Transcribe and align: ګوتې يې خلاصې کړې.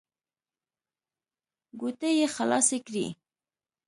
ګوتې 1.79 2.09
يې 2.19 2.27
خلاصې 2.35 2.77
کړې. 2.85 3.07